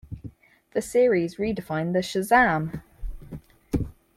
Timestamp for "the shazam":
1.93-2.81